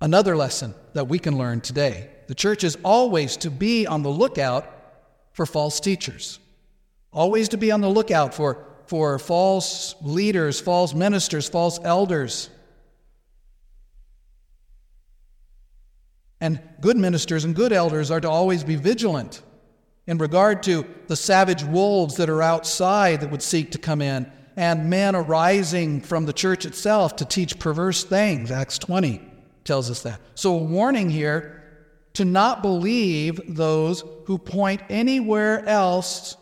[0.00, 4.08] Another lesson that we can learn today the church is always to be on the
[4.08, 4.66] lookout
[5.32, 6.38] for false teachers,
[7.12, 12.48] always to be on the lookout for, for false leaders, false ministers, false elders.
[16.40, 19.42] And good ministers and good elders are to always be vigilant
[20.06, 24.30] in regard to the savage wolves that are outside that would seek to come in,
[24.56, 28.50] and men arising from the church itself to teach perverse things.
[28.50, 29.20] Acts 20
[29.64, 30.20] tells us that.
[30.34, 31.62] So, a warning here
[32.14, 36.36] to not believe those who point anywhere else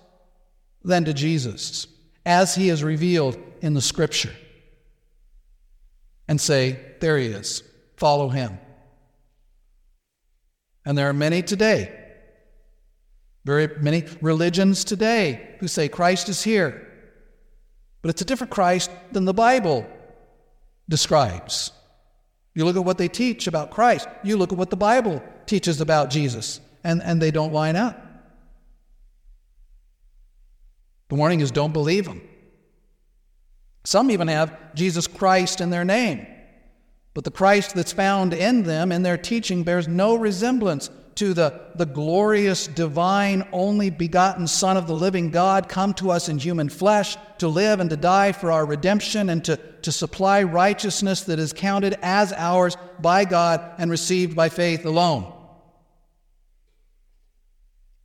[0.85, 1.87] than to Jesus,
[2.27, 4.35] as he is revealed in the scripture,
[6.29, 7.63] and say, There he is,
[7.97, 8.59] follow him.
[10.85, 12.02] And there are many today,
[13.45, 16.89] very many religions today, who say Christ is here.
[18.01, 19.87] But it's a different Christ than the Bible
[20.89, 21.73] describes.
[22.55, 25.81] You look at what they teach about Christ, you look at what the Bible teaches
[25.81, 27.99] about Jesus, and, and they don't line up.
[31.09, 32.23] The warning is don't believe them.
[33.85, 36.27] Some even have Jesus Christ in their name,
[37.15, 41.61] but the Christ that's found in them in their teaching bears no resemblance to the,
[41.75, 46.69] the glorious, divine, only begotten Son of the living God come to us in human
[46.69, 51.39] flesh to live and to die for our redemption and to, to supply righteousness that
[51.39, 55.33] is counted as ours by God and received by faith alone.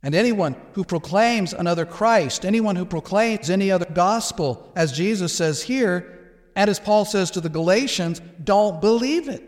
[0.02, 5.62] And anyone who proclaims another Christ, anyone who proclaims any other gospel, as Jesus says
[5.62, 6.14] here,
[6.54, 9.47] and as Paul says to the Galatians, don't believe it.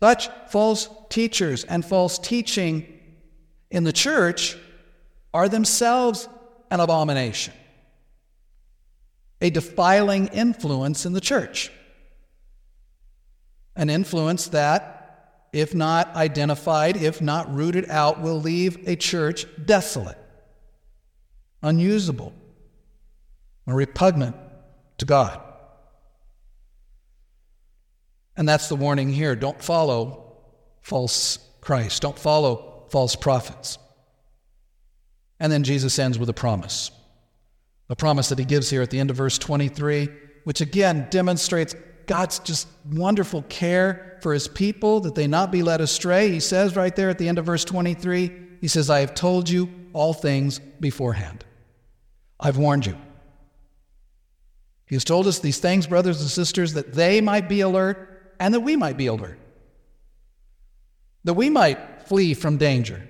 [0.00, 2.86] Such false teachers and false teaching
[3.70, 4.56] in the church
[5.32, 6.28] are themselves
[6.70, 7.54] an abomination,
[9.40, 11.72] a defiling influence in the church,
[13.74, 20.18] an influence that, if not identified, if not rooted out, will leave a church desolate,
[21.62, 22.34] unusable,
[23.66, 24.36] or repugnant
[24.98, 25.40] to God.
[28.36, 29.34] And that's the warning here.
[29.34, 30.36] Don't follow
[30.82, 33.78] false Christ, don't follow false prophets.
[35.40, 36.90] And then Jesus ends with a promise.
[37.88, 40.08] A promise that he gives here at the end of verse 23,
[40.44, 41.74] which again demonstrates
[42.06, 46.30] God's just wonderful care for his people that they not be led astray.
[46.30, 49.48] He says right there at the end of verse 23, he says, I have told
[49.48, 51.44] you all things beforehand.
[52.38, 52.96] I've warned you.
[54.86, 58.54] He has told us these things, brothers and sisters, that they might be alert and
[58.54, 59.38] that we might be alert,
[61.24, 63.06] that we might flee from danger.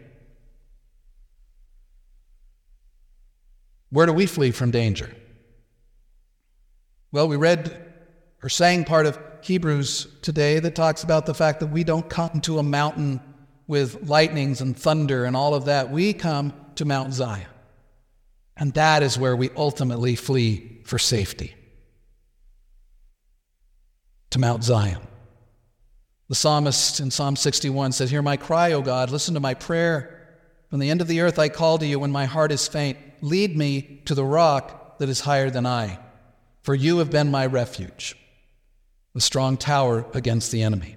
[3.91, 5.11] Where do we flee from danger?
[7.13, 7.85] Well, we read
[8.43, 12.41] or sang part of Hebrews today that talks about the fact that we don't come
[12.43, 13.21] to a mountain
[13.67, 15.91] with lightnings and thunder and all of that.
[15.91, 17.47] We come to Mount Zion.
[18.57, 21.55] And that is where we ultimately flee for safety
[24.31, 25.01] to Mount Zion.
[26.29, 30.13] The psalmist in Psalm 61 says, Hear my cry, O God, listen to my prayer.
[30.71, 32.99] From the end of the earth I call to you when my heart is faint.
[33.21, 35.99] Lead me to the rock that is higher than I,
[36.63, 38.17] for you have been my refuge,
[39.15, 40.97] the strong tower against the enemy.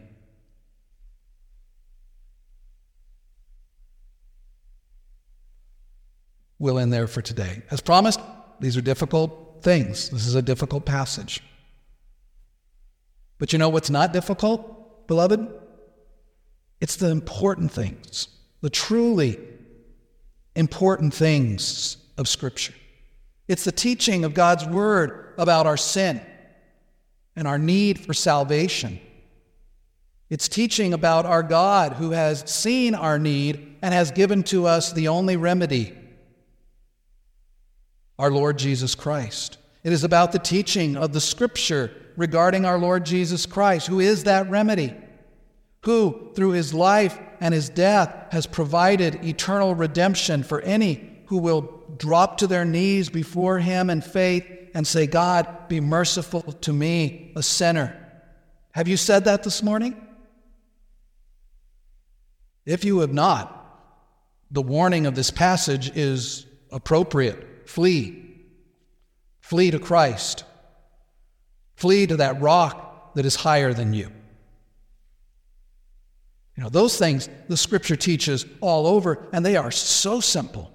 [6.58, 7.62] We'll end there for today.
[7.72, 8.20] As promised,
[8.60, 10.10] these are difficult things.
[10.10, 11.42] This is a difficult passage.
[13.38, 14.79] But you know what's not difficult,
[15.10, 15.46] beloved?
[16.80, 18.28] It's the important things,
[18.62, 19.40] the truly
[20.56, 22.76] important things of Scripture.
[23.48, 26.22] It's the teaching of God's Word about our sin
[27.36, 29.00] and our need for salvation.
[30.30, 34.94] It's teaching about our God who has seen our need and has given to us
[34.94, 35.98] the only remedy
[38.20, 39.58] our Lord Jesus Christ.
[39.84, 44.26] It is about the teaching of the Scripture regarding our Lord Jesus Christ, who is
[44.26, 44.94] that remedy,
[45.86, 51.82] who, through his life and his death, has provided eternal redemption for any who will
[51.96, 57.32] drop to their knees before him in faith and say, God, be merciful to me,
[57.38, 57.96] a sinner.
[58.74, 59.96] Have you said that this morning?
[62.66, 63.56] If you have not,
[64.52, 67.70] the warning of this passage is appropriate.
[67.70, 68.44] Flee.
[69.40, 70.44] Flee to Christ.
[71.80, 74.12] Flee to that rock that is higher than you.
[76.58, 80.70] You know, those things the scripture teaches all over, and they are so simple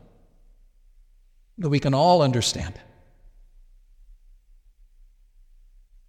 [1.59, 2.81] that we can all understand.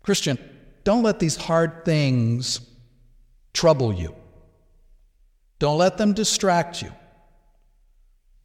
[0.01, 0.39] Christian,
[0.85, 2.61] don't let these hard things
[3.51, 4.15] trouble you.
[5.59, 6.93] Don't let them distract you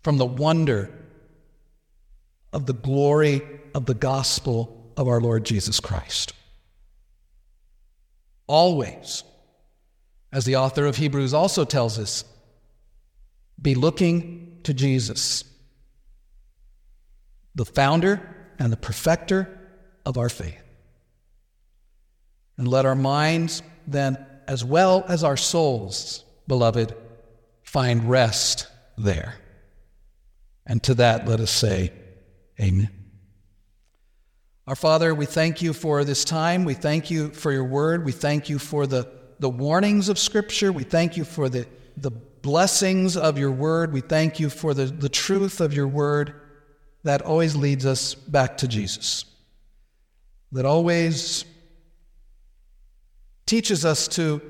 [0.03, 0.93] from the wonder
[2.53, 3.41] of the glory
[3.73, 6.33] of the gospel of our Lord Jesus Christ.
[8.51, 9.23] Always,
[10.33, 12.25] as the author of Hebrews also tells us,
[13.63, 15.45] be looking to Jesus,
[17.55, 18.21] the founder
[18.59, 19.57] and the perfecter
[20.05, 20.61] of our faith.
[22.59, 26.93] And let our minds then, as well as our souls, beloved,
[27.63, 28.67] find rest
[28.99, 29.37] there.
[30.67, 31.93] And to that, let us say,
[32.61, 33.00] Amen.
[34.71, 36.65] Our Father, we thank you for this time.
[36.65, 38.05] We thank you for your word.
[38.05, 39.11] We thank you for the,
[39.41, 40.71] the warnings of Scripture.
[40.71, 41.67] We thank you for the,
[41.97, 43.93] the blessings of your word.
[43.93, 46.35] We thank you for the, the truth of your word
[47.03, 49.25] that always leads us back to Jesus,
[50.53, 51.45] that always
[53.47, 54.41] teaches us to,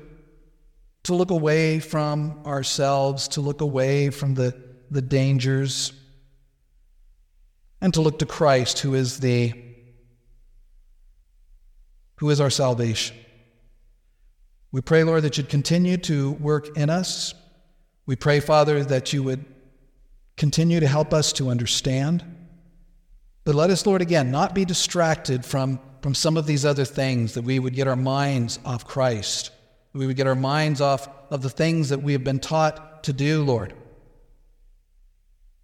[1.01, 4.55] to look away from ourselves, to look away from the,
[4.91, 5.93] the dangers
[7.81, 9.70] and to look to Christ, who is the
[12.21, 13.17] who is our salvation.
[14.71, 17.33] We pray, Lord, that you'd continue to work in us.
[18.05, 19.43] We pray, Father, that you would
[20.37, 22.23] continue to help us to understand.
[23.43, 27.33] But let us, Lord, again, not be distracted from, from some of these other things,
[27.33, 29.51] that we would get our minds off Christ.
[29.91, 33.13] We would get our minds off of the things that we have been taught to
[33.13, 33.73] do, Lord,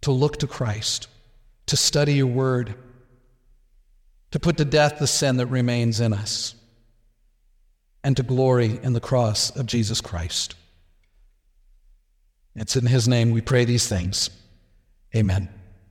[0.01, 1.07] to look to Christ
[1.67, 2.75] to study your word,
[4.31, 6.55] to put to death the sin that remains in us,
[8.03, 10.55] and to glory in the cross of Jesus Christ.
[12.55, 14.29] It's in his name we pray these things.
[15.15, 15.49] Amen.